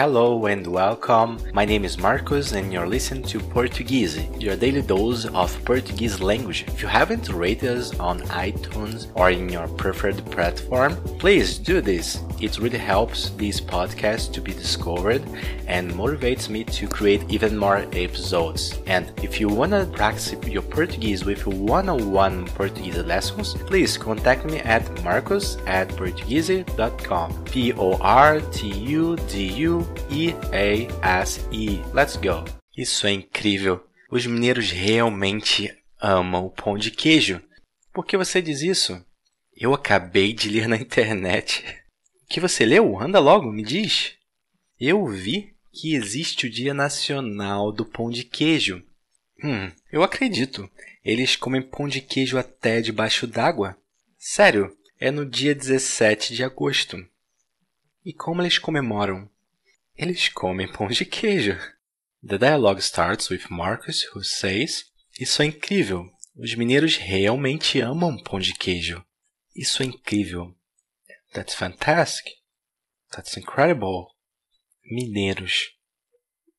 [0.00, 1.38] Hello and welcome.
[1.52, 6.64] My name is Marcos and you're listening to Portuguese, your daily dose of Portuguese language.
[6.68, 12.18] If you haven't rated us on iTunes or in your preferred platform, please do this.
[12.40, 15.22] It really helps this podcast to be discovered
[15.66, 18.78] and motivates me to create even more episodes.
[18.86, 25.04] And if you wanna practice your Portuguese with one-on-one Portuguese lessons, please contact me at
[25.04, 27.44] marcos at portuguese.com.
[30.10, 31.82] P-O-R-T-U-D-U-E-A-S-E.
[31.94, 32.44] Let's go!
[32.76, 33.84] Isso é incrível!
[34.10, 37.40] Os mineiros realmente amam o pão de queijo.
[37.92, 39.04] Por que você diz isso?
[39.56, 41.64] Eu acabei de ler na internet.
[42.22, 43.00] O que você leu?
[43.00, 44.14] Anda logo, me diz.
[44.78, 48.82] Eu vi que existe o Dia Nacional do Pão de Queijo.
[49.42, 50.68] Hum, eu acredito.
[51.04, 53.76] Eles comem pão de queijo até debaixo d'água?
[54.18, 56.96] Sério, é no dia 17 de agosto.
[58.04, 59.28] E como eles comemoram?
[60.00, 61.58] Eles comem pão de queijo.
[62.26, 64.86] The dialogue starts with Marcus, who says:
[65.20, 66.10] Isso é incrível.
[66.34, 69.04] Os mineiros realmente amam pão de queijo.
[69.54, 70.56] Isso é incrível.
[71.34, 72.32] That's fantastic.
[73.10, 74.06] That's incredible.
[74.90, 75.68] Mineiros.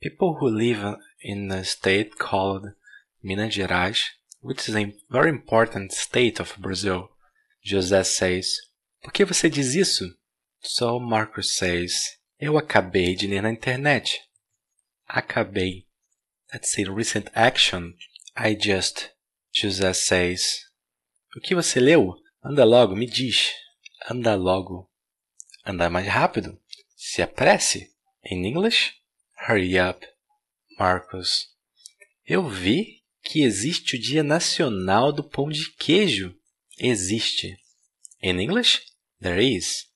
[0.00, 2.72] People who live in a state called
[3.22, 7.10] Minas Gerais, which is a very important state of Brazil.
[7.62, 8.56] José says.
[9.02, 10.06] Por que você diz isso?
[10.62, 12.15] So Marcus says.
[12.38, 14.20] Eu acabei de ler na internet.
[15.06, 15.86] Acabei.
[16.52, 17.94] That's a recent action.
[18.36, 19.10] I just.
[19.54, 20.66] José says.
[21.34, 22.14] O que você leu?
[22.44, 23.54] Anda logo, me diz.
[24.10, 24.90] Anda logo.
[25.64, 26.60] Anda mais rápido.
[26.94, 27.90] Se apresse.
[28.22, 28.92] In English?
[29.48, 30.06] Hurry up.
[30.78, 31.46] Marcos.
[32.26, 36.36] Eu vi que existe o Dia Nacional do Pão de Queijo.
[36.78, 37.56] Existe.
[38.22, 38.82] In English?
[39.22, 39.86] There is.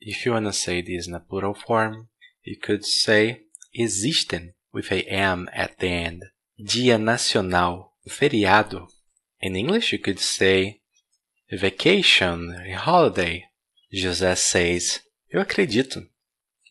[0.00, 2.08] If you wanna say this in a plural form,
[2.42, 3.42] you could say
[3.74, 6.24] existem with a M at the end.
[6.58, 7.90] Dia Nacional.
[8.08, 8.88] Feriado.
[9.40, 10.80] In English, you could say
[11.50, 13.44] vacation, holiday.
[13.92, 15.00] José says,
[15.30, 16.06] eu acredito.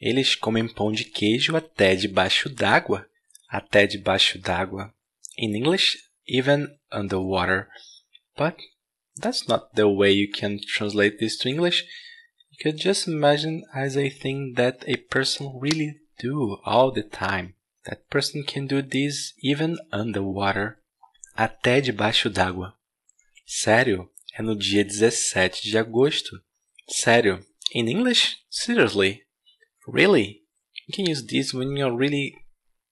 [0.01, 3.07] Eles comem pão de queijo até debaixo d'água.
[3.49, 4.93] Até debaixo d'água.
[5.37, 5.97] In English,
[6.27, 7.67] even underwater.
[8.37, 8.57] But
[9.19, 11.83] that's not the way you can translate this to English.
[12.61, 17.53] Could just imagine as a thing that a person really do all the time.
[17.85, 20.77] That person can do this even underwater.
[21.37, 22.73] Até debaixo d'água.
[23.47, 24.09] Sério?
[24.37, 26.41] É no dia 17 de agosto.
[26.89, 27.45] Sério?
[27.73, 28.37] In English?
[28.49, 29.23] Seriously?
[29.87, 30.41] Really?
[30.87, 32.35] You can use this when you're really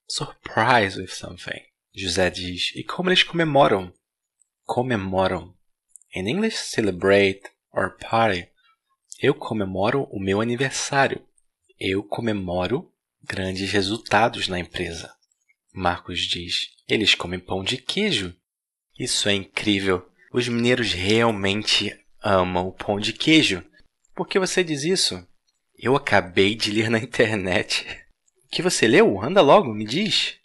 [0.07, 1.61] surprised with something.
[1.95, 2.72] José diz.
[2.75, 3.91] E como eles comemoram?
[4.66, 5.53] Comemoram.
[6.13, 8.47] In English, celebrate or party.
[9.19, 11.25] Eu comemoro o meu aniversário.
[11.79, 12.91] Eu comemoro
[13.23, 15.11] grandes resultados na empresa.
[15.73, 16.69] Marcos diz.
[16.88, 18.35] Eles comem pão de queijo.
[18.97, 20.07] Isso é incrível.
[20.31, 23.63] Os mineiros realmente amam o pão de queijo.
[24.16, 25.27] Por que você diz isso?
[25.77, 27.85] Eu acabei de ler na internet.
[28.45, 29.22] O que você leu?
[29.22, 30.35] Anda logo, me diz.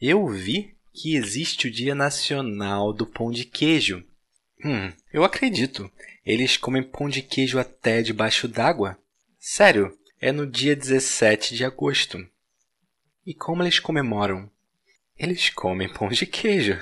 [0.00, 4.02] Eu vi que existe o Dia Nacional do Pão de Queijo.
[4.64, 5.90] Hum, eu acredito.
[6.24, 8.98] Eles comem pão de queijo até debaixo d'água.
[9.38, 12.18] Sério, é no dia 17 de agosto.
[13.24, 14.50] E como eles comemoram?
[15.18, 16.78] Eles comem pão de queijo.